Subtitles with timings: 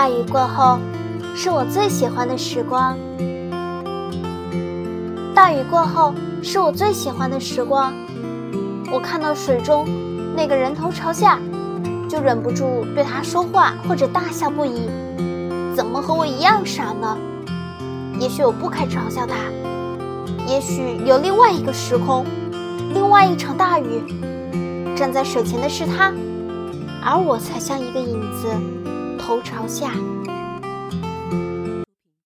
[0.00, 0.78] 大雨过后，
[1.36, 2.96] 是我最喜欢的时光。
[5.34, 7.92] 大雨过后，是我最喜欢的时光。
[8.90, 9.86] 我看到水中
[10.34, 11.38] 那个人头朝下，
[12.08, 14.88] 就忍不住对他说话或者大笑不已。
[15.76, 17.18] 怎么和我一样傻呢？
[18.18, 19.34] 也许我不该嘲笑他。
[20.46, 22.24] 也许有另外一个时空，
[22.94, 24.02] 另外一场大雨，
[24.96, 26.10] 站在水前的是他，
[27.04, 28.48] 而我才像一个影子，
[29.30, 29.92] 头朝下。